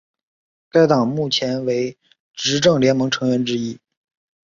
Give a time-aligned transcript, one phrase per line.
[0.71, 1.95] 该党目前为
[2.33, 3.77] 执政联盟成员之一。